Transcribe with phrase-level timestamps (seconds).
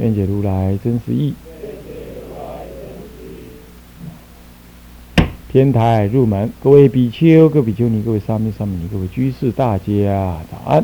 [0.00, 1.34] 愿解如来真实义。
[5.52, 10.82] 天台入门，各位比丘、各位比丘尼、各位沙弥、沙弥尼、各位居士，大家早安。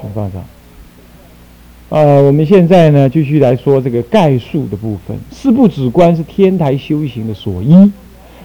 [0.00, 0.44] 请放上。
[1.88, 5.18] 呃，我们现在呢，继续来说这个概述的部分。
[5.32, 7.90] 四部止观是天台修行的所依。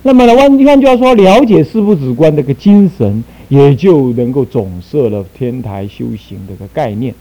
[0.02, 7.14] 那么呢，换换句话说，了解四部止观这个精神，也就能够总摄了天台修行的个概念。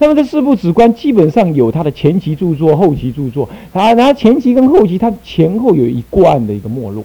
[0.00, 7.04] 那么这四部止观基本上有它的前期著作、后期著作，啊然后前期跟后期它前后有一贯的一个没落，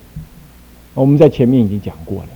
[0.93, 2.29] 我们在前面已经讲过了。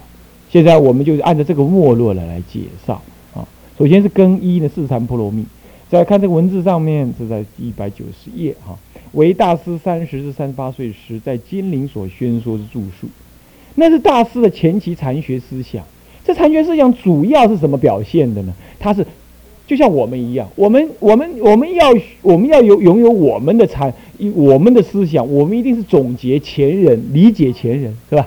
[0.49, 2.99] 现在我们就按照这个没落来来介绍
[3.35, 3.47] 啊。
[3.77, 5.45] 首先是更一的四禅波罗蜜，
[5.89, 8.75] 再看这个文字上面是在一百九十页哈，
[9.11, 13.07] 为大师三十至三十八岁时在金陵所宣说的著述，
[13.75, 15.83] 那是大师的前期禅学思想。
[16.25, 18.51] 这禅学思想主要是什么表现的呢？
[18.79, 19.05] 它是。
[19.67, 23.93] 就像我们一样，我们我们我们要我们要有拥有我们的禅，
[24.33, 28.25] 我们的思想，我们一定是总结前人，理解前人，是吧？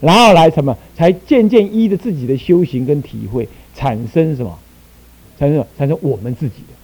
[0.00, 4.58] 然后来什么，才渐渐依着自己的修行跟体会，产生什么？
[5.38, 6.74] 产生产生我们自己的，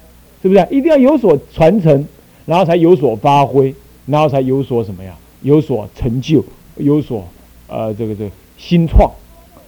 [0.42, 0.66] 是不是？
[0.74, 2.06] 一定要有所传承，
[2.46, 3.74] 然后才有所发挥，
[4.06, 5.14] 然后才有所什么呀？
[5.42, 6.42] 有所成就，
[6.76, 7.28] 有所
[7.66, 9.10] 呃这个这个新创，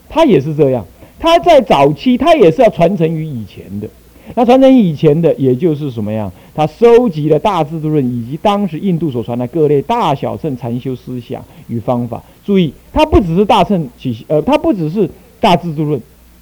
[0.09, 0.87] 他也是这样，
[1.19, 3.87] 他在早期他也是要传承于以前的。
[4.35, 6.33] 那传承以前的，也就是什么样？
[6.55, 12.23] 他收集了《大智度论》以及当时印度所传的各类大小乘禅修思想与方法。
[12.45, 15.07] 注意，它不只是大乘起，呃，它不只是
[15.41, 16.01] 《大智度论》，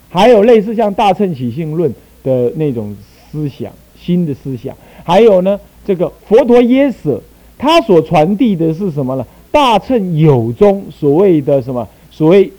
[0.08, 1.90] 还有类似像《大乘起信论》
[2.22, 2.94] 的那种
[3.30, 4.74] 思想，新的思想。
[5.04, 7.20] 还有呢，这个佛陀耶舍，
[7.58, 9.26] 他所传递的是什么呢？
[9.50, 11.86] 大乘有宗所谓的什么？
[12.10, 12.50] 所谓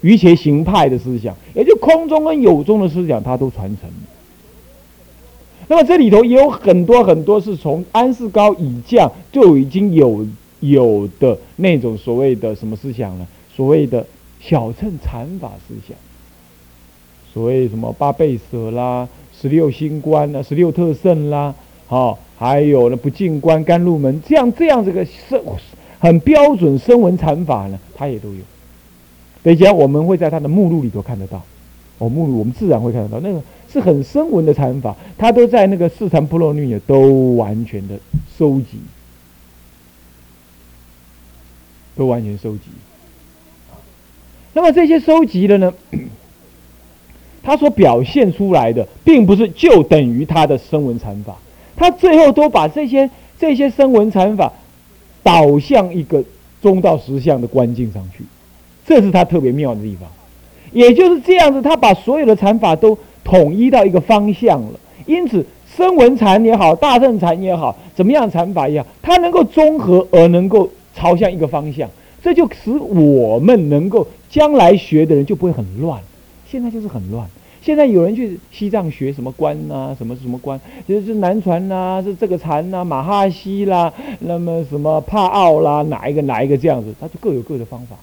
[0.00, 3.90] 瑜伽行派的思想，也就空中跟有宗的思想，他都传承。
[5.72, 10.22] 那么这里头也有很多很多是从安世高以降就已经有
[10.60, 13.26] 有的那种所谓的什么思想呢？
[13.56, 14.06] 所谓的
[14.38, 15.96] 小乘禅法思想，
[17.32, 21.54] 所谓什么八倍舍啦、十六星观啦、十六特胜啦，
[21.86, 25.42] 好，还有呢不净观、甘露门，这样这样这个声
[25.98, 28.40] 很标准声闻禅法呢，它也都有。
[29.42, 31.42] 等一下我们会在它的目录里头看得到，
[31.96, 33.40] 哦，目录我们自然会看得到那个。
[33.72, 37.98] 是很深文的禅法，他都在那个四禅波罗蜜也都完全的
[38.36, 38.78] 收集，
[41.96, 42.64] 都完全收集。
[44.52, 45.72] 那么这些收集的呢，
[47.42, 51.38] 他所表现出来的，并不是就等于他的声闻禅法，
[51.74, 53.08] 他最后都把这些
[53.38, 54.52] 这些声闻禅法
[55.22, 56.22] 导向一个
[56.60, 58.22] 中道实相的关境上去，
[58.84, 60.10] 这是他特别妙的地方。
[60.72, 62.98] 也就是这样子，他把所有的禅法都。
[63.24, 65.44] 统一到一个方向了，因此
[65.76, 71.88] 声闻禅也好，大乘禅也好，怎么样禅法也好，它能够综合而能够朝向一个方向，
[72.22, 76.00] 这就使我们能够将来学的人就不会很乱。
[76.46, 77.26] 现在就是很乱，
[77.62, 87.96] 现在有人去西藏学什么观呐，什么什么观，就是南传呐，是这个禅呐，马哈西啦，那么什么帕奥啦，哪一个哪一个这样子，他就各有各的方法。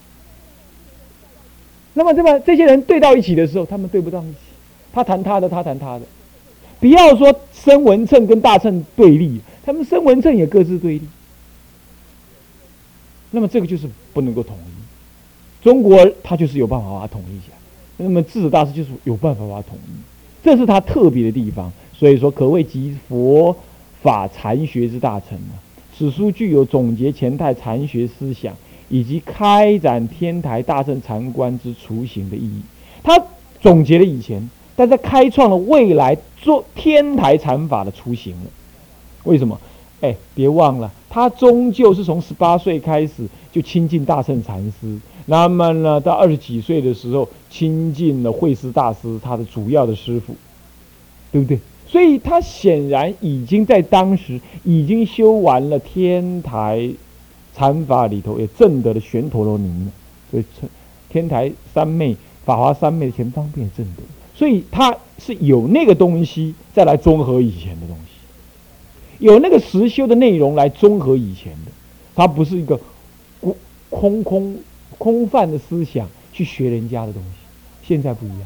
[1.94, 4.49] 那么这么这些人对到一起的时候，他们对不到一起。
[4.92, 6.04] 他谈他的，他谈他的，
[6.80, 11.02] 不要说声闻称跟大乘对立，他们声闻称也各自对立。
[13.30, 15.62] 那么这个就是不能够统一。
[15.64, 17.56] 中国他就是有办法把它统一起来。
[17.98, 19.90] 那么智者大师就是有办法把它统一，
[20.42, 21.70] 这是他特别的地方。
[21.92, 23.54] 所以说，可谓集佛
[24.02, 25.54] 法禅学之大成啊！
[25.96, 28.56] 此书具有总结前代禅学思想
[28.88, 32.62] 以及开展天台大乘禅观之雏形的意义。
[33.02, 33.22] 他
[33.60, 34.50] 总结了以前。
[34.80, 38.50] 但在开创了未来做天台禅法的雏形了。
[39.24, 39.60] 为什么？
[40.00, 50.34] 哎，别忘了，他终究是从十八岁开始就亲近大圣禅师，那么呢，到二十几岁的时候亲近了慧思大师，他的主要的师傅，
[51.30, 51.58] 对不对？
[51.86, 56.90] 所以他显然已经在当时已经修完了天台
[57.54, 59.92] 禅法里头，也证得了玄陀罗尼了。
[60.30, 60.44] 所以，
[61.10, 62.16] 天台三昧、
[62.46, 64.02] 法华三昧的前方便证得。
[64.40, 71.70] 所以它是有那个东西再来综合以前的东西，有那个实修的内容来综合以前的，
[72.16, 72.80] 它不是一个
[73.42, 73.54] 空
[73.90, 74.56] 空空
[74.96, 77.28] 空泛的思想去学人家的东西。
[77.86, 78.40] 现在不一样，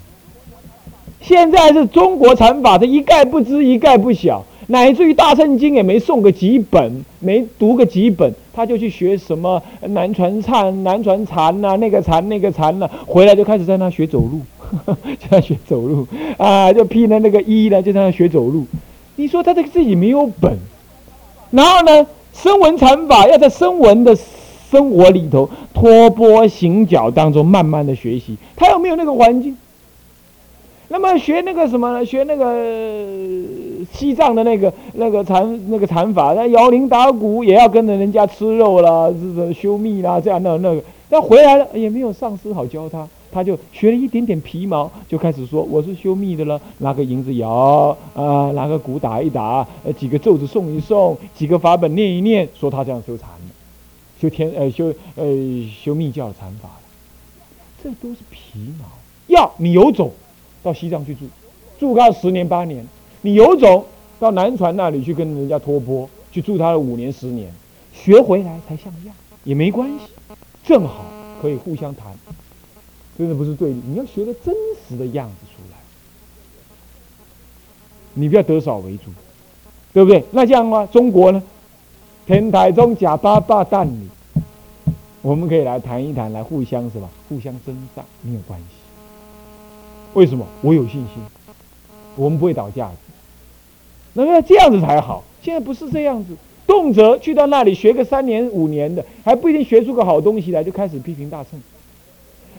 [1.21, 4.45] 现在是中国禅法，他一概不知，一概不晓。
[4.67, 14.41] 乃至于大圣经也没送个几本，没读个几本，他就去学什么南传禅、南传禅呐，那个禅那个禅呐，回来就开始在那学走路，
[15.19, 16.07] 就在学走路
[16.37, 18.65] 啊，就披了那个衣呢，就在那学走路。
[19.17, 20.59] 你说他这个自己没有本，
[21.51, 24.17] 然后呢，声闻禅法要在声闻的
[24.71, 29.57] 生活里头托钵行脚当中慢慢的学习，他有没有那个环境？
[30.89, 32.05] 那么学那个什么呢？
[32.05, 32.55] 学那个
[33.93, 40.83] 西藏的那个那个禅那个禅法，那摇铃打鼓也要跟着人家吃肉啦，这个修密啦，这样那那个。
[41.09, 47.51] 但回来了也没有上师好教他，他就学了一点点皮毛，就开始说我是修密的了，拿个银子摇
[48.15, 55.25] 啊，拿个鼓打一打，呃几个咒子诵一诵，几个法本念一念，说他这样修禅的，修天呃修呃
[55.83, 56.71] 修密教的禅法
[57.83, 58.87] 这都是皮毛。
[59.27, 60.13] 要你有种。
[60.63, 61.27] 到西藏去住，
[61.79, 62.89] 住个十年八年，
[63.21, 63.85] 你有种
[64.19, 67.53] 到南传那里去跟人家托钵，去住他的五年十年，
[67.93, 69.15] 学回来才像样，
[69.45, 70.07] 也没关系，
[70.65, 71.05] 正好
[71.43, 72.17] 可以互相谈，
[73.17, 74.55] 真的不是对立，你要学个真
[74.89, 75.79] 实的样子出来，
[78.15, 79.05] 你不要得少为主，
[79.93, 80.25] 对不对？
[80.33, 81.43] 那这样的话，中国呢，
[82.27, 84.09] 天台中假巴巴蛋你，
[85.23, 87.09] 我们可以来谈一谈，来互相是吧？
[87.29, 88.67] 互相增上没有关系。
[90.15, 91.23] 为什么我有信心？
[92.17, 92.97] 我们不会倒架子，
[94.13, 95.23] 那么这样子才好。
[95.43, 101.63] 现在不是这样子，动辄去到那里学个三年五年的，还不一定学出个好东西来，就开始批评大圣。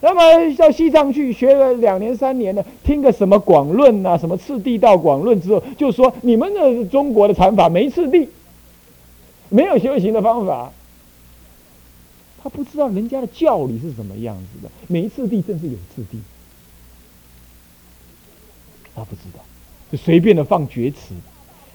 [0.01, 8.29] 那么到西藏去学了两年三年的，听个什么广论啊，什么次第道广论之后，就说你们的中国的禅法没次第，
[9.49, 10.71] 没有修行的方法。
[12.43, 16.19] 他不知道人家的教理是什么样子的，没次第正是有次第。
[18.93, 19.39] 他不知道，
[19.91, 21.15] 就随便的放厥词。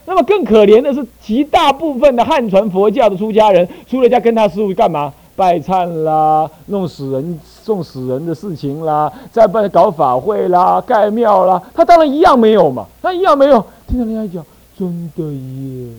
[0.06, 5.12] 那么更可怜的是，极大部分的汉传佛教的出家人，出了家跟他师傅干嘛？
[5.37, 12.86] 拜忏啦，弄死人、送死人的事情啦，再办搞法会啦、盖庙啦，他当然一样没有嘛。
[13.02, 13.64] 他一样没有。
[13.86, 14.46] 听到人家讲，
[14.78, 15.92] 真的耶，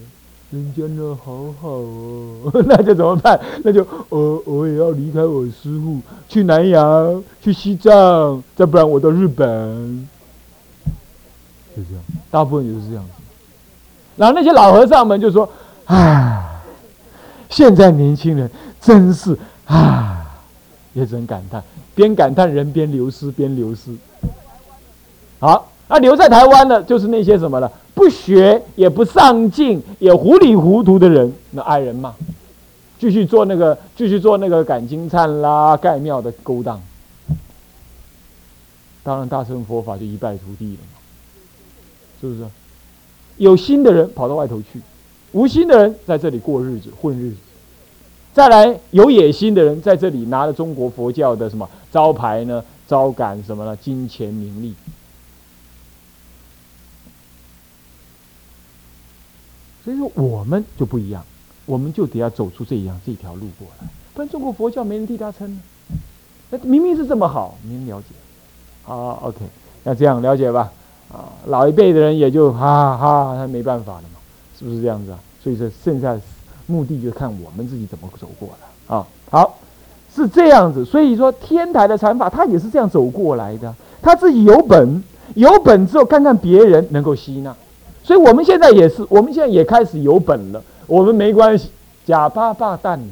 [0.51, 3.39] 人家那好好哦， 那就怎么办？
[3.63, 10.07] 那就呃，我也要离开我师傅，去南洋，去西藏，再不然我到日本。
[11.75, 13.11] 就这样，大部分也是这样子。
[14.17, 15.47] 然后那些老和尚们就说
[15.85, 16.61] ：“唉，
[17.49, 18.49] 现在年轻人
[18.81, 20.20] 真是啊，
[20.93, 21.63] 也只能感叹，
[21.95, 23.95] 边感叹人边流失，边流失。”
[25.39, 32.15] 好，那留在台湾的，就是那些什么了，不学也不上进，也糊里糊涂的人，那爱人嘛，
[32.99, 36.81] 继续做那个，继续做那个赶经忏啦、盖庙的勾当。
[39.03, 40.99] 当然，大乘佛法就一败涂地了嘛。
[42.21, 42.45] 是不是？
[43.37, 44.79] 有心的人跑到外头去，
[45.31, 47.37] 无心的人在这里过日子、混日子。
[48.33, 52.63] 再来，有野心的人在这里拿了中国佛教的什么招牌呢？
[52.87, 53.75] 招感什么呢？
[53.75, 54.73] 金钱名利。
[59.83, 61.25] 所以说，我们就不一样，
[61.65, 65.59] 我们就得要走出这样这条路过来，不然中国佛教没人替他撑。
[66.49, 68.07] 那明明是这么好，您了解？
[68.83, 69.37] 好，OK，
[69.83, 70.71] 那这样了解吧。
[71.11, 74.19] 啊，老一辈的人也就哈哈，他没办法了嘛，
[74.57, 75.19] 是不是这样子啊？
[75.43, 76.19] 所以说，剩下
[76.71, 79.05] 目的就看我们自己怎么走过来啊。
[79.29, 79.57] 好，
[80.15, 80.85] 是这样子。
[80.85, 83.73] 所以说，天台的禅法他也是这样走过来的。
[84.01, 85.03] 他自己有本，
[85.35, 87.55] 有本之后看看别人能够吸纳。
[88.03, 90.63] 所以我们现在也是，我们现在也开始有本了。
[90.87, 91.69] 我们没关系，
[92.05, 93.11] 假巴巴蛋你，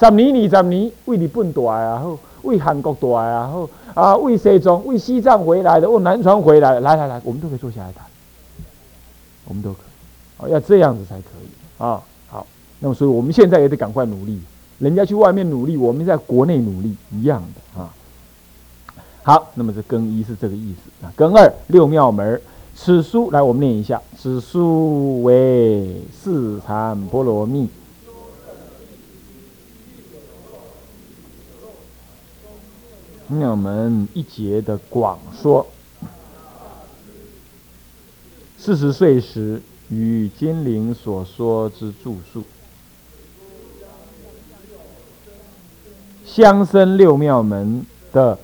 [0.00, 3.68] 十年你十年为你笨大啊，后为韩国大啊，后。
[3.94, 8.04] 啊，为西藏、为西藏回来的，为南传回来的，来来来，我们都可以坐下来谈，
[9.44, 12.00] 我们都可以，哦，要这样子才可以啊。
[12.80, 14.40] 那么所以我们现在也得赶快努力，
[14.78, 17.94] 人家去外面努力，我们在国内努力一样的啊。
[19.22, 21.12] 好，那么这更一是这个意思啊。
[21.16, 22.40] 更二六妙门，
[22.74, 27.68] 此书来我们念一下，此书为四禅波罗蜜。
[33.30, 35.66] 妙门一节的广说，
[38.56, 42.42] 四十岁时与金陵所说之著述，
[46.30, 48.38] 相生六妙门的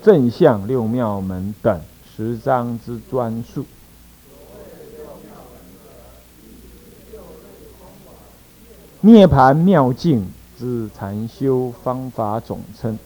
[0.00, 1.80] 正向六妙门等
[2.16, 3.66] 十章之专述。
[9.00, 12.96] 涅盘妙境之禅修方法总称，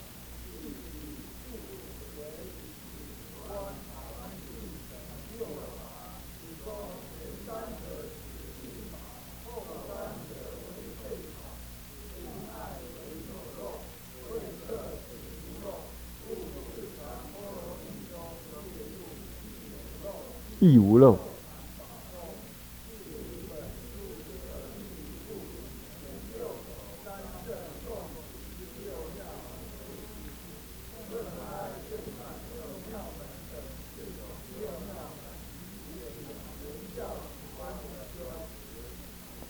[20.64, 21.18] 亦无漏。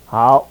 [0.07, 0.49] 好，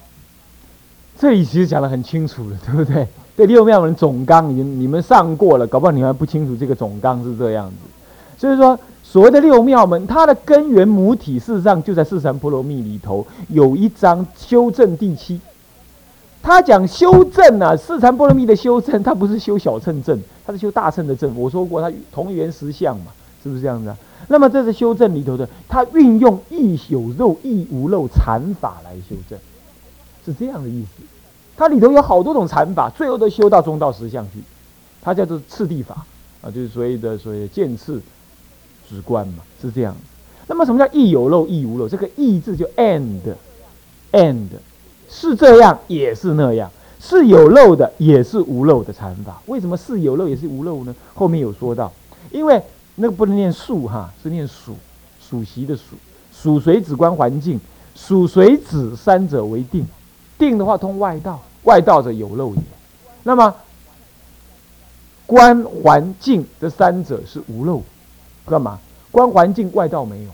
[1.17, 3.05] 这里其实讲的很清楚了，对不对？
[3.36, 7.75] 这六妙门总纲已经你们上过了，搞不好你们还不清楚这个总纲是这样子。
[8.38, 8.79] 所以说。
[9.03, 15.39] 所谓的六妙门，它的根源母体事实上就在四禅波罗蜜里头，有一章修正第七。
[16.41, 21.33] 他讲修正啊，四禅波罗蜜的修正，它不是修小乘正，它是修大乘的正。
[21.38, 23.12] 我说过，它同源实相嘛，
[23.43, 23.98] 是不是这样子啊？
[24.29, 29.38] 那么这是修正里头的，它运用亦有肉亦无肉禅法来修正，
[30.25, 31.03] 是这样的意思。
[31.55, 34.39] 它里头有好多种禅法，最后都修到中道实相去，
[35.01, 36.05] 它叫做次第法
[36.41, 38.01] 啊，就是所谓的所谓见次。
[38.93, 39.95] 直观嘛，是这样。
[40.45, 41.89] 那么什么叫亦有漏亦无漏？
[41.89, 44.50] 这个“亦”字就 “and”，“and”
[45.09, 46.69] 是这样也是那样，
[47.00, 49.41] 是有漏的也是无漏的禅法。
[49.47, 50.93] 为什么是有漏也是无漏呢？
[51.15, 51.91] 后面有说到，
[52.29, 52.62] 因为
[52.95, 54.75] 那个不能念数哈，是念属，
[55.19, 55.95] 属习的属。
[56.35, 57.59] 属随指观环境，
[57.95, 59.85] 属随指三者为定，
[60.38, 62.62] 定的话通外道，外道者有漏也。
[63.23, 63.55] 那么
[65.25, 67.81] 观环境这三者是无漏。
[68.45, 68.79] 干嘛？
[69.12, 70.29] 观环境外道没有，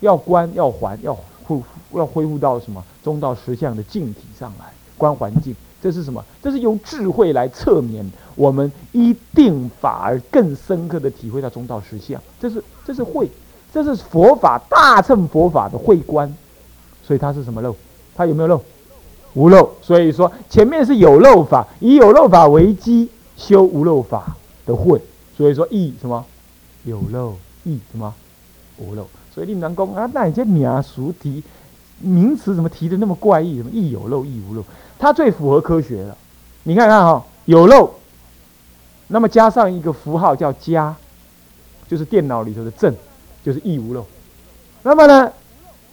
[0.00, 1.56] 要观要还要恢
[1.94, 4.66] 要恢复到什么中道实相的境体上来
[4.98, 6.24] 观环境，这是什么？
[6.42, 8.04] 这是用智慧来侧面，
[8.34, 12.20] 我们一定法而更深刻的体会到中道实相。
[12.40, 13.30] 这是这是慧，
[13.72, 16.34] 这是佛法大乘佛法的慧观，
[17.06, 17.76] 所以它是什么漏？
[18.16, 18.60] 它有没有漏？
[19.34, 19.70] 无漏。
[19.80, 25.00] 所以说前面是有漏法，以有漏法为基修无漏法的慧，
[25.36, 26.24] 所以说义什么？
[26.84, 28.14] 有漏亦什么
[28.78, 31.42] 无漏，所以令人讲啊，那你这名俗题
[32.00, 33.56] 名词怎么提的那么怪异？
[33.56, 34.64] 什么亦有漏亦无漏？
[34.98, 36.16] 它最符合科学了。
[36.64, 37.90] 你看看哈，有漏，
[39.08, 40.94] 那么加上一个符号叫加，
[41.88, 42.94] 就是电脑里头的正，
[43.44, 44.04] 就是亦无漏。
[44.82, 45.32] 那么呢，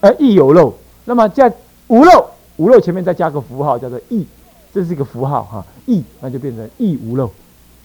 [0.01, 0.73] 呃，亦有漏，
[1.05, 1.53] 那么在
[1.87, 2.25] 无漏，
[2.57, 4.25] 无漏前面再加个符号叫做亦，
[4.73, 7.31] 这是一个符号哈，亦那就变成亦无漏。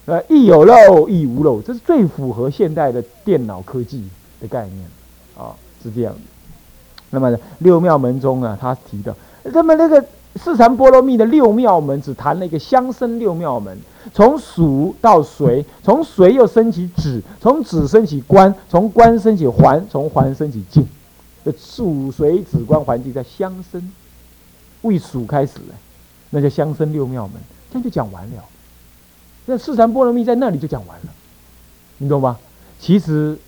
[0.06, 4.08] 呃，亦有漏亦无漏，这是最符合现代的电脑科技
[4.40, 4.86] 的概念
[5.36, 6.14] 啊，是这样。
[7.10, 10.04] 那么六妙门中啊，他提的，那么那个
[10.36, 13.76] 四禅波罗蜜的六妙门，只谈了一个相生六妙门，
[14.14, 20.86] 从属到随，从随又升起止，从止升起观，从观升起环，从环升起境。
[21.44, 23.92] 这属随止观环境在相生，
[24.82, 25.54] 为属开始，
[26.30, 27.34] 那叫相生六妙门，
[27.70, 28.44] 这样就讲完了。
[29.46, 31.06] 那四禅波罗蜜在那里就讲完了，
[31.98, 32.36] 你懂吗？
[32.80, 33.38] 其实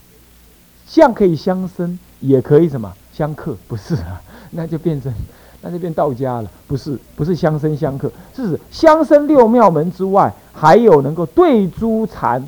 [0.86, 4.20] 相可以相生，也可以什么相克，不是啊？
[4.52, 5.12] 那就变成
[5.60, 6.96] 那就变道家了，不是？
[7.16, 12.46] 不是相生相克，是指相生六妙门之外，还有能够对诸禅，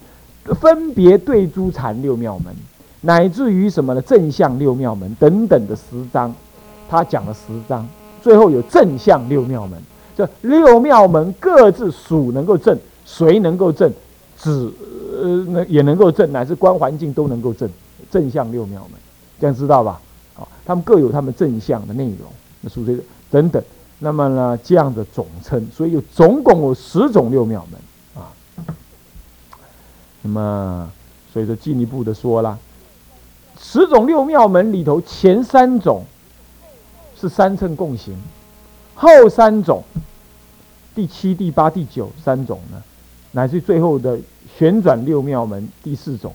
[0.60, 2.54] 分别对诸禅六妙门，
[3.00, 4.00] 乃至于什么呢？
[4.00, 6.32] 正向六妙门等等的十章，
[6.88, 7.86] 他讲了十章，
[8.22, 9.76] 最后有正向六妙门，
[10.16, 12.78] 这六妙门各自属能够正。
[13.10, 13.92] 谁能够正，
[14.38, 14.50] 只
[15.20, 17.68] 呃能也能够正，乃至观环境都能够正，
[18.08, 18.92] 正向六妙门，
[19.40, 20.00] 这样知道吧？
[20.38, 23.60] 啊，他们各有他们正向的内容，那属于等等。
[23.98, 28.32] 那么呢，这样的总称，所以有总共有十种六妙门啊。
[30.22, 30.90] 那么，
[31.32, 32.58] 所以说进一步的说了，
[33.60, 36.04] 十种六妙门里头，前三种
[37.20, 38.16] 是三乘共行，
[38.94, 39.82] 后三种，
[40.94, 42.82] 第七、第八、第九三种呢？
[43.32, 44.18] 乃至最后的
[44.58, 46.34] 旋转六妙门第四种，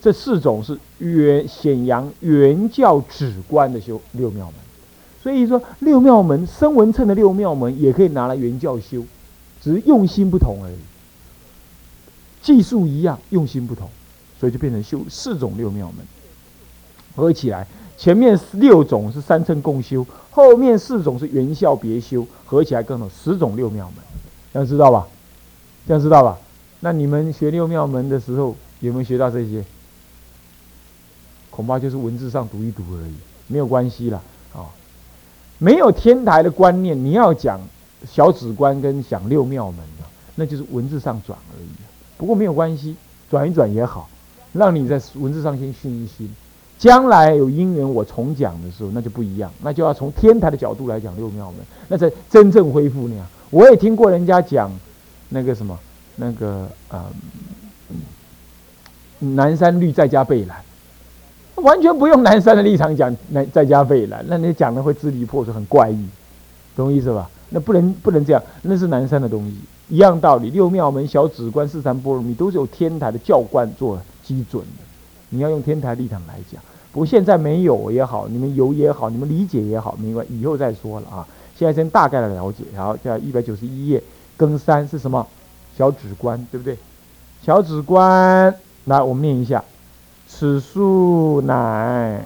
[0.00, 4.54] 这四种是原显扬原教止观的修六妙门，
[5.22, 9.04] 所以说六妙门声闻称的六妙门也可以拿来原教修，
[9.60, 10.76] 只是用心不同而已，
[12.42, 13.88] 技术一样，用心不同，
[14.40, 16.04] 所以就变成修四种六妙门，
[17.14, 17.64] 合起来
[17.96, 24.04] 前面六种是三乘共修，后面四种是原教别修，合起来更有十种六妙门，
[24.54, 25.06] 要知道吧？
[25.86, 26.38] 这样知道吧？
[26.80, 29.64] 那你们学六妙门的时候有没有学到这些？
[31.50, 33.14] 恐怕就是文字上读一读而已，
[33.46, 34.22] 没有关系了
[34.54, 34.66] 啊。
[35.58, 37.60] 没有天台的观念，你要讲
[38.10, 41.68] 小指观跟讲六妙门的，那就是文字上转而已。
[42.16, 42.96] 不过没有关系，
[43.30, 44.08] 转一转也好，
[44.52, 46.28] 让你在文字上先熏一熏。
[46.78, 53.24] 将来有因缘我重讲的时候，那就不一样，那就要从天台的角度来讲六妙门，那才真正恢复那样。
[53.50, 54.68] 我也听过人家讲
[55.32, 55.78] 那个什么，
[56.16, 57.02] 那个呃，
[59.18, 60.62] 南山绿在家背蓝，
[61.56, 66.06] 完全不用南山的立场讲南在家背蓝，那你讲的会支离破碎，很怪异，
[66.76, 67.30] 懂意思吧？
[67.48, 69.56] 那不能不能这样，那是南山的东西，
[69.88, 70.50] 一样道理。
[70.50, 74.84] 六妙门、小指观、四禅波罗蜜都是有天台的教官做基准的，
[75.30, 76.60] 你要用天台立场来讲。
[76.92, 81.26] 不过现在没有也好，你们有也好，你们理解也好，没关以后再说了啊。
[81.56, 84.02] 现在先大概的了解，好，叫一百九十一页，
[84.38, 85.26] 庚三是什么？
[85.76, 86.76] 小指关，对不对？
[87.42, 89.64] 小指关，来我们念一下，
[90.28, 92.24] 此树乃。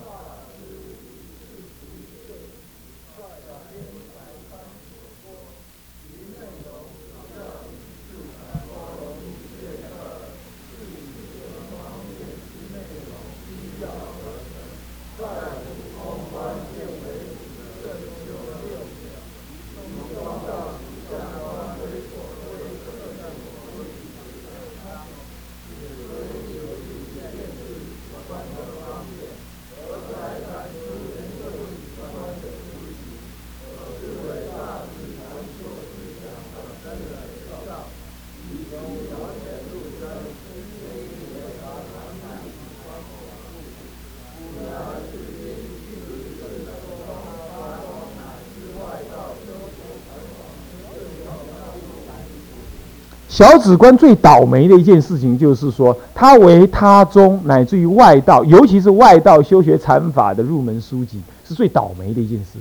[53.36, 62.58] 小止观最倒霉的一件事情，就是说他为他宗乃至于外道，尤其是外道修学禅法的入门书籍，是最倒霉的一件事。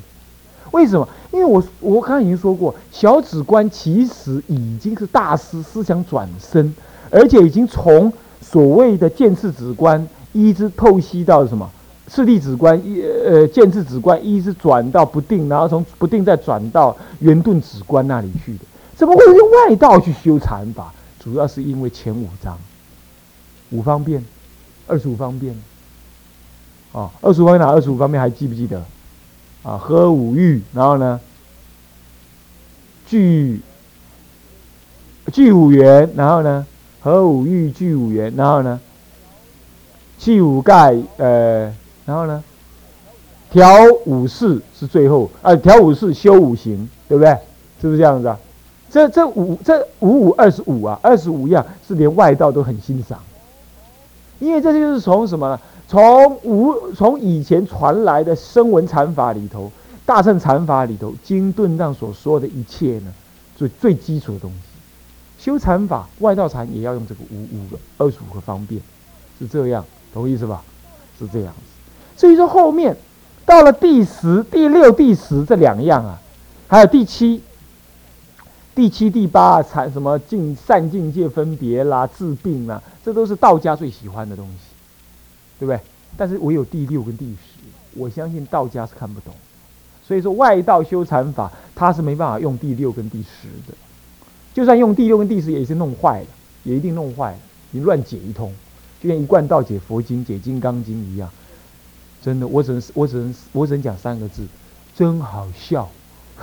[0.72, 1.08] 为什么？
[1.32, 6.76] 因为我我刚刚已经说过，小止观其实已经是大师思想转身，
[7.10, 8.12] 而且已经从
[8.42, 11.72] 所谓的见次止观一直透析到什么
[12.08, 18.66] 次第指观一呃见次止观一直转到不定，然后从不定再转到圆顿止观那里去的。
[18.96, 20.94] 怎么会用外道去修禅法？
[21.20, 22.58] 主要是因为前五章
[23.72, 24.24] 五方便，
[24.88, 25.56] 二十五方便
[26.94, 28.86] 啊，二十五方便哪二十五方便还记不记得？
[29.64, 31.20] 啊，合五欲，然后呢，
[33.08, 33.60] 聚
[35.34, 36.66] 聚五缘，然后呢，
[37.02, 38.80] 合五欲聚五缘，然后呢，
[40.20, 41.74] 气五盖，呃，
[42.06, 42.44] 然后呢，
[43.50, 43.68] 调
[44.06, 47.32] 五事是最后啊，调五事修五行，对不对？
[47.82, 48.40] 是不是这样子啊？
[48.96, 53.20] 这这五这五五二十五啊，二十五样是连外道都很欣赏，
[54.40, 55.60] 因为这就是从什么呢？
[55.86, 59.70] 从无从以前传来的声闻禅法里头，
[60.06, 63.12] 大乘禅法里头，经顿上所说的一切呢，
[63.58, 65.44] 最最基础的东西。
[65.44, 68.82] 修禅法，外道禅也要用这个五五个二十五个方便，
[69.38, 70.64] 是这样，懂意思吧？
[71.20, 71.60] 是这样子。
[72.16, 72.96] 所以说后面
[73.46, 76.18] 到了第十、第六、第十这两样啊，
[76.70, 77.42] 还有第七。
[78.76, 84.60] 第七、第八禅什么境善境界分别啦、治病啦，这都是道家最喜欢的东西，
[85.58, 85.80] 对不对？
[86.18, 89.34] 但是我有第六跟第十，我相信道家是看不懂，
[90.06, 93.74] 所以说外道修禅法，他是没办法用第六跟第十的，
[94.54, 96.28] 就算用第六跟第十，也是弄坏了，
[96.66, 97.40] 也一定弄坏了，
[97.72, 98.54] 你乱解一通，
[99.02, 101.30] 就像一贯道解佛经、解金刚经一样，
[102.22, 104.46] 真的，我只能我只能我只能讲三个字，
[104.94, 105.90] 真好笑。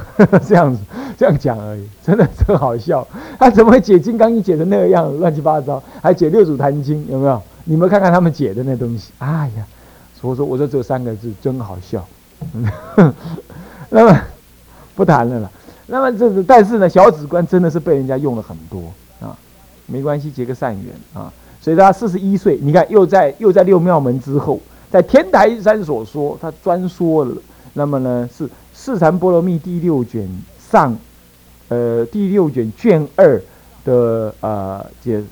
[0.47, 0.81] 这样子，
[1.19, 3.07] 这样讲而已，真的真好笑。
[3.39, 7.43] 他怎么会解《金刚经》解成那个样子，乱七八糟，还解《六祖坛经》，有没有？
[7.65, 9.65] 你们看看他们解的那东西，哎呀，
[10.19, 12.05] 所以说我说这三个字，真好笑。
[13.91, 14.21] 那么
[14.95, 15.51] 不谈了了。
[15.87, 18.81] 那么这是，但是呢，小指关真的是被人家用了很多
[19.21, 19.37] 啊。
[19.87, 21.31] 没关系，结个善缘啊。
[21.61, 24.59] 所以他四十一岁，你看又在又在六庙门之后，
[24.91, 27.37] 在天台山所说，他专说了。
[27.75, 28.49] 那么呢是。
[28.85, 30.29] 《四禅波罗蜜》第六卷
[30.68, 30.99] 上，
[31.68, 33.40] 呃，第六卷卷二
[33.85, 35.23] 的呃解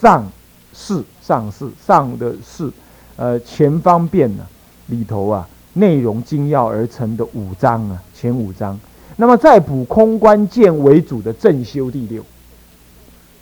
[0.00, 0.28] 上
[0.72, 2.72] 四上四上的四，
[3.14, 4.44] 呃前方便呢
[4.88, 8.76] 里头啊内容精要而成的五章啊前五章，
[9.14, 12.24] 那么再补空观见为主的正修第六，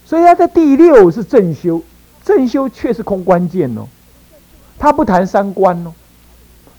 [0.04, 1.82] 所以他在第六是正修，
[2.22, 3.86] 正修却是空观见哦，
[4.78, 5.94] 他不谈三观哦，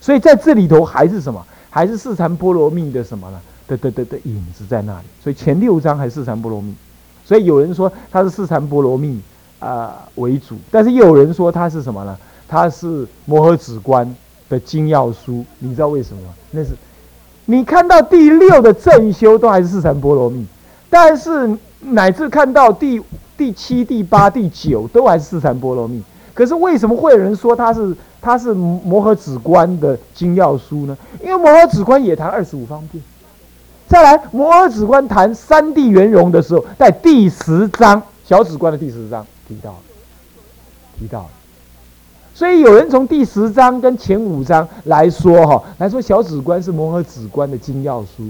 [0.00, 1.44] 所以在这里头还是什么？
[1.70, 3.40] 还是四禅波罗蜜的什么呢？
[3.68, 6.74] 的的的的影子在那里，所以前六章还是四禅波罗蜜，
[7.24, 9.20] 所以有人说它是四禅波罗蜜
[9.60, 12.18] 啊为主，但是又有人说它是什么呢？
[12.48, 14.12] 它是摩诃止观
[14.48, 15.44] 的精要书。
[15.60, 16.34] 你知道为什么吗？
[16.50, 16.70] 那是
[17.44, 20.44] 你看到第六的正修都还是四禅波罗蜜，
[20.90, 23.00] 但是乃至看到第
[23.38, 26.02] 第七、第八、第九都还是四禅波罗蜜。
[26.34, 30.96] 可是为什么会有人说它是它是摩诃止观的精要书呢？
[31.22, 33.02] 因为摩诃止观也谈二十五方便。
[33.88, 39.74] 再来，摩诃止观谈三地圆融的时候，在第十章小止观的第十章提到，
[40.98, 41.28] 提到。
[42.32, 48.28] 所以有人从第十章跟前五章来说，哈，来说小止观是摩诃止观的精要书，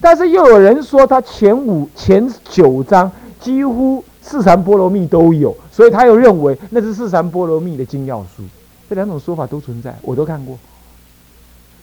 [0.00, 8.42] 但是又有人说他前五前九章几乎四禅波罗蜜都有，所以他又认为那是四禅波罗蜜的精要书。
[8.88, 10.58] 这两种说法都存在，我都看过。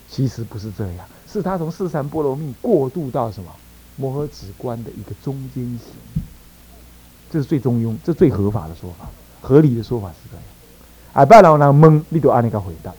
[0.10, 1.06] 其实不是这样。
[1.28, 3.50] 是他从四禅波罗蜜过渡到什么
[3.96, 5.80] 摩诃止观的一个中间型，
[7.32, 9.10] 这是最中庸，这最合法的说法，
[9.42, 10.44] 合理的说法是这样。
[11.14, 12.94] 哎，不然后呢蒙你都按那个回答，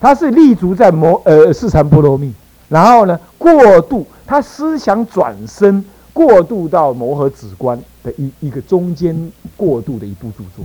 [0.00, 2.32] 他是立足在摩呃四禅波罗蜜，
[2.68, 10.64] 然后呢过渡，他思想转身过渡到摩诃止观的一一个中间过渡的一部著作，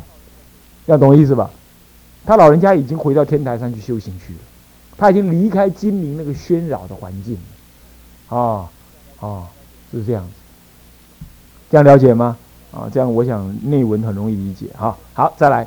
[0.85, 1.49] 要懂意思吧？
[2.27, 4.39] 他老人家已经回到天台山去修行去了。
[4.97, 7.37] 他已经离开金陵那个喧扰的环境
[8.29, 8.69] 了，啊
[9.21, 9.47] 啊，
[9.89, 11.25] 是这样子，
[11.69, 12.35] 这样了解吗？
[12.71, 14.97] 啊，这样我想内文很容易理解哈。
[15.13, 15.65] 好，再来，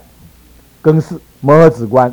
[0.82, 2.12] 庚巳摩诃子观，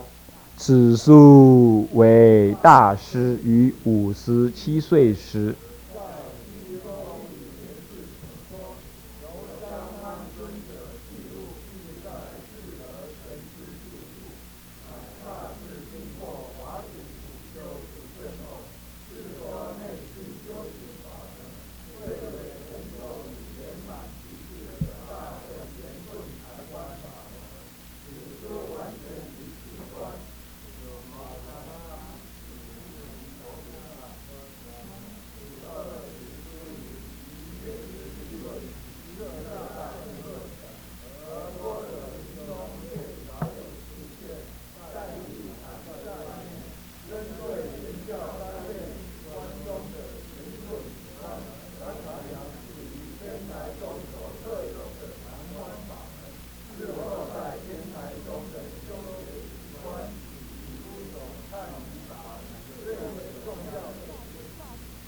[0.55, 5.53] 此书为大师于五十七岁时。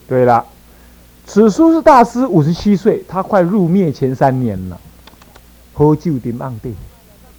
[0.10, 0.44] 对了，
[1.28, 4.82] 此书是大师五十七岁，他快入灭前三年了，
[5.72, 6.74] 喝酒的暗地，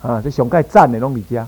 [0.01, 1.45] 啊，这熊盖赞的龙比家。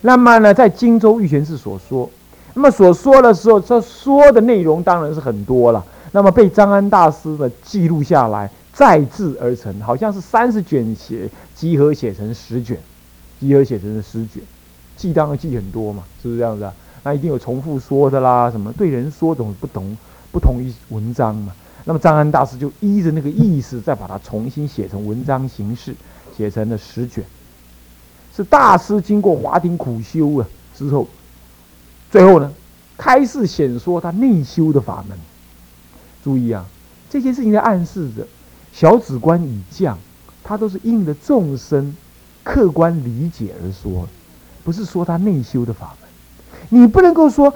[0.00, 2.10] 那么呢，在荆州玉泉寺所说，
[2.54, 5.84] 那么所说的时候，这说的内容当然是很多了。
[6.10, 12.76] 那么被张安大师的记录下来，再制而成，好像是三十卷写集合写成十卷，
[13.38, 14.42] 集合写成十卷，
[14.96, 16.74] 记当然记很多嘛，是不是这样子啊？
[17.04, 19.96] 那一定有重复说的啦，什么对人说懂不懂？
[20.30, 25.94] 不同于文章嘛，那么张安大师就依着那个意思，再把它重新写成文章形式，
[26.36, 27.24] 写成了十卷。
[28.36, 31.08] 是大师经过华庭苦修啊之后，
[32.10, 32.52] 最后呢，
[32.96, 35.18] 开示显说他内修的法门。
[36.22, 36.64] 注意啊，
[37.08, 38.26] 这件事情在暗示着
[38.72, 39.98] 小指观已降，
[40.44, 41.96] 他都是应着众生
[42.44, 44.06] 客观理解而说，
[44.62, 46.08] 不是说他内修的法门。
[46.68, 47.54] 你不能够说。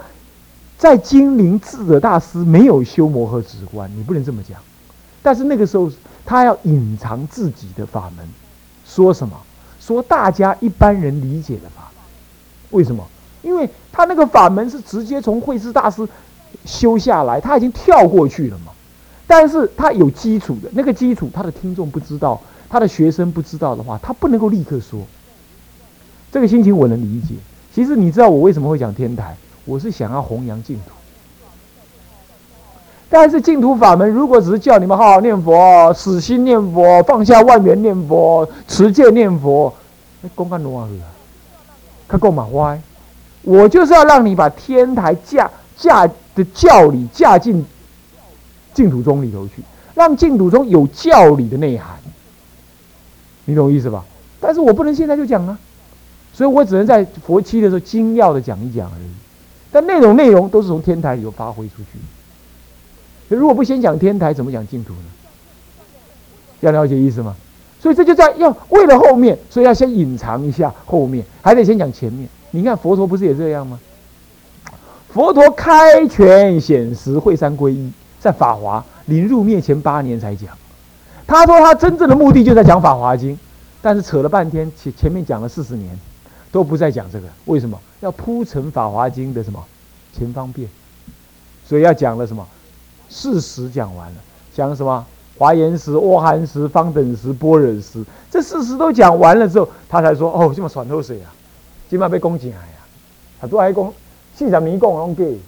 [0.77, 4.59] 在金陵智者大师没有修摩诃止观，你不能这么讲。
[5.21, 5.89] 但是那个时候
[6.25, 8.27] 他要隐藏自己的法门，
[8.85, 9.39] 说什么？
[9.79, 12.03] 说大家一般人理解的法门。
[12.71, 13.05] 为什么？
[13.41, 16.07] 因为他那个法门是直接从慧智大师
[16.65, 18.71] 修下来，他已经跳过去了嘛。
[19.27, 25.01] 但是他有基础的那个基础，他的听众不知道，他的学生不知道的话，他不能够立刻说。
[26.31, 27.35] 这个心情我能理解。
[27.73, 29.35] 其实你知道我为什么会讲天台？
[29.65, 30.91] 我是想要弘扬净土，
[33.09, 39.73] 但是净土法门如果只是叫你们好好念佛、死心念佛、放下万缘念佛、持戒念佛，
[40.21, 40.93] 那公干多少个？
[42.07, 42.81] 他够嘛歪？
[43.43, 47.65] 我就是要让你把天台架架的教理架进
[48.73, 49.63] 净土宗里头去，
[49.95, 51.95] 让净土中有教理的内涵，
[53.45, 54.03] 你懂意思吧？
[54.39, 55.57] 但是我不能现在就讲啊，
[56.33, 59.22] 所以我只能在佛期的时候精要的讲一讲而已。
[59.73, 63.35] 但那种内容都是从天台里头发挥出去。
[63.35, 64.99] 如果不先讲天台，怎么讲净土呢？
[66.61, 67.35] 要了解意思吗？
[67.81, 72.29] 所以这就在要为了后面，所以要先隐藏一下后面，还得先讲前面。
[72.51, 73.79] 你看佛陀不是也这样吗？
[75.09, 80.49] 佛陀开权显实，会三归一，在法华临入灭前八年才讲。
[81.25, 83.35] 他说他真正的目的就在讲《法华经》，
[83.81, 85.99] 但是扯了半天，前前面讲了四十年，
[86.51, 87.27] 都不再讲这个。
[87.45, 89.63] 为什么要铺陈《法华经》的什么
[90.11, 90.67] 前方便？
[91.65, 92.45] 所以要讲了什么？
[93.07, 94.17] 事实讲完了，
[94.53, 95.05] 讲什么？
[95.37, 101.33] 华严时、阿含时、方等时、般若时，这事实都讲完了之后，他才说：“哦，这么喘口水啊，
[101.89, 102.83] 今晚被攻进来啊，
[103.39, 103.93] 他都还讲
[104.35, 105.39] 四十年讲拢给，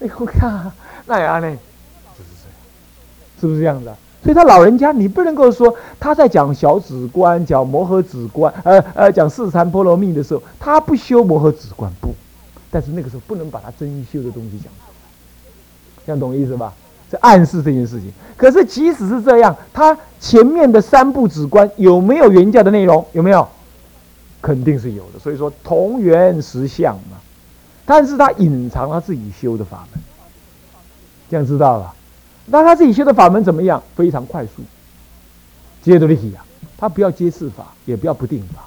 [0.00, 0.72] 你看
[1.06, 1.56] 那也安呢？
[2.18, 2.52] 就是这样，
[3.40, 3.94] 是不是这样子？
[4.22, 12.14] 所以他老人家，你不能够说他在讲小止观、讲摩诃止观，呃呃，讲四禅波罗蜜的时候，他不修摩诃止观不？
[12.70, 14.72] 但是那个时候不能把他真修的东西讲，
[16.04, 16.72] 这样懂意思吧？”
[17.08, 23.06] 在暗示这件事情，可是即使是这样，他前面的三部止观有没有原教的内容？
[23.12, 23.46] 有没有？
[24.42, 25.18] 肯定是有的。
[25.20, 27.16] 所以说同源实相嘛，
[27.84, 30.02] 但是他隐藏他自己修的法门，
[31.30, 31.94] 这样知道了。
[32.46, 33.82] 那他自己修的法门怎么样？
[33.94, 34.62] 非常快速，
[35.82, 36.44] 接着立体啊，
[36.76, 38.64] 他不要接次法，也不要不定法，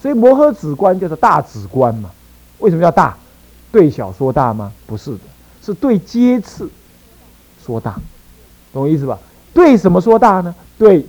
[0.00, 2.10] 所以摩诃止观叫做大止观嘛。
[2.58, 3.16] 为什么叫大？
[3.70, 4.72] 对小说大吗？
[4.86, 5.20] 不是的，
[5.62, 6.68] 是对接次。
[7.64, 7.94] 说大，
[8.72, 9.18] 懂我意思吧？
[9.52, 10.54] 对什么说大呢？
[10.78, 11.06] 对，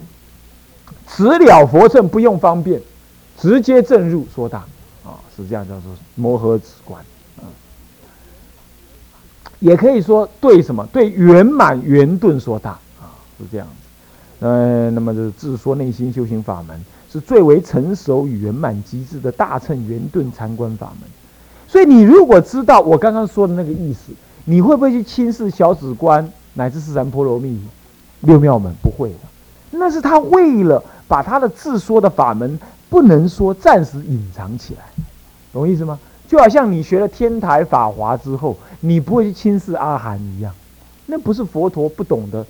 [1.07, 2.79] 直了佛乘不用方便，
[3.39, 4.59] 直接正入说大
[5.05, 7.03] 啊，是这样叫做摩诃止观。
[9.61, 10.85] 也可以说对什么？
[10.91, 14.45] 对圆满圆顿说大啊，是这样子。
[14.45, 16.77] 呃，那么就是自说内心修行法门
[17.09, 21.09] 是最为成熟与圆满极致的大乘圆顿参观法门。
[21.67, 24.11] 所以你如果知道我刚刚说的那个意思，
[24.43, 26.29] 你会不会去轻视小止观？
[26.53, 27.57] 乃至是三波罗蜜、
[28.19, 29.15] 六妙门不会的，
[29.71, 34.81] 那是他为了把他的自说的法门不能说，暂时隐藏起来，
[35.53, 35.97] 懂意思吗？
[36.31, 40.55] 就好像你学了天台法华之后，你不会去轻视阿含一样，
[41.05, 42.45] 那不是佛陀不懂得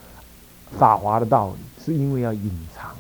[0.78, 2.92] 法华的道理，是因为要隐藏。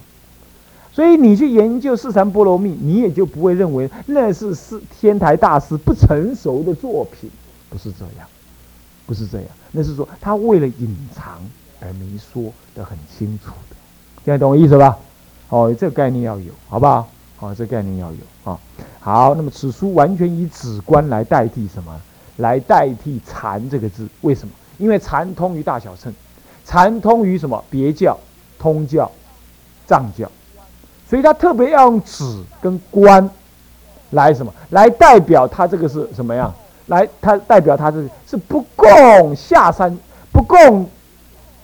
[0.91, 7.29] 所以你去研究四禅波罗蜜，你也就不会认为那是是天台大师不成熟的作品，
[7.69, 8.27] 不是这样。
[9.05, 11.47] 不是这样，那是说他为了隐藏
[11.79, 13.75] 而没说的很清楚的，
[14.25, 14.97] 现在懂我意思吧？
[15.49, 17.07] 哦，这个概念要有，好不好？
[17.41, 18.57] 哦，这概念要有啊。
[18.99, 22.01] 好，那么此书完全以止观来代替什么？
[22.37, 24.07] 来代替禅这个字？
[24.21, 24.53] 为什么？
[24.77, 26.13] 因为禅通于大小乘，
[26.65, 27.61] 禅通于什么？
[27.69, 28.17] 别教、
[28.57, 29.11] 通教、
[29.85, 30.31] 藏教，
[31.09, 32.23] 所以他特别要用止
[32.61, 33.29] 跟观
[34.11, 34.53] 来什么？
[34.69, 36.53] 来代表他这个是什么样？
[36.87, 39.95] 来，他代表他是是不共下山，
[40.31, 40.89] 不共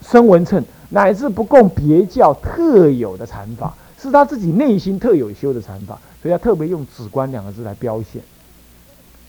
[0.01, 8.21] 声闻称，乃至不共别教特有的禅法，是他自己内心特有修的禅法，所以他特别用“止观”两个字来标现，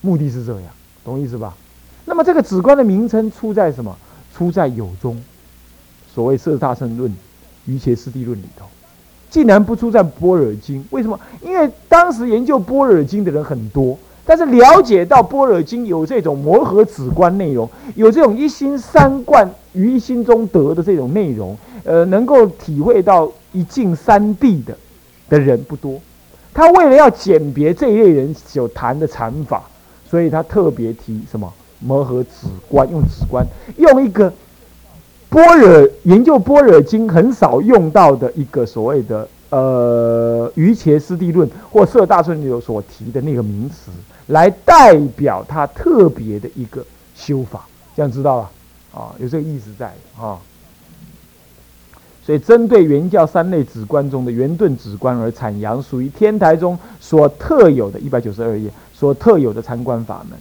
[0.00, 0.70] 目的是这样，
[1.04, 1.56] 懂意思吧？
[2.04, 3.96] 那么这个“止观”的名称出在什么？
[4.36, 5.20] 出在有中，
[6.14, 7.10] 所谓《色大圣论》
[7.66, 8.66] 《瑜伽师地论》里头，
[9.30, 11.18] 竟然不出在《般若经》，为什么？
[11.42, 13.98] 因为当时研究《般若经》的人很多。
[14.28, 24.76] 但是了解到般若经有这种磨合止观内容，有这种一心三观于一心中得的这种内容，呃，能够体会到一境三谛的
[25.30, 25.98] 的人不多。
[26.52, 29.62] 他为了要鉴别这一类人所谈的禅法，
[30.10, 33.46] 所以他特别提什么磨合止观，用止观，
[33.78, 34.30] 用一个
[35.30, 43.90] 般若研究般若经很少用到的一个所谓的呃瑜伽师地论或色大乘有所提的那个名词。
[44.28, 48.50] 来代表他特别的一个修法，这样知道吧？
[48.94, 50.38] 啊，有这个意思在啊。
[52.24, 60.38] 所以，针对原教三类止观中的圆顿止观而阐扬，属于天台中所特有的一百九十二页所特有的参观法门，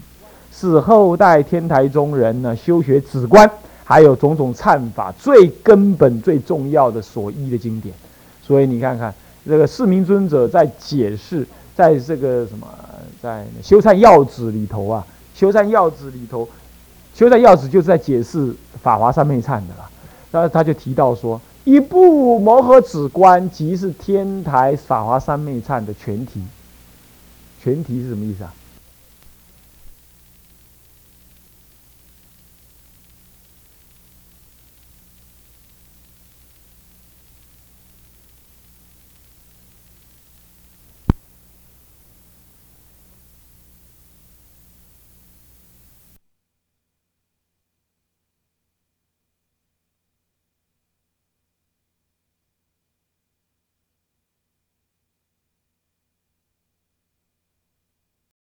[0.51, 3.49] 是后代天台中人呢修学止观，
[3.85, 7.95] 还有种种忏法最根本、最重要的所依的经典。
[8.45, 9.15] 所以，你看看
[9.47, 12.67] 这个释明尊者在解释，在这个什么？
[13.21, 15.05] 在《修禅要旨》里头啊，
[15.39, 16.45] 《修禅要旨》里头，
[17.13, 18.47] 《修禅要旨》就是在解释
[18.81, 19.89] 《法华三昧忏》的啦。
[20.31, 26.43] 那他就提到说，一部摩诃止观即是天台《法华三昧忏》的全体。
[27.59, 28.53] 全体是什么意思啊？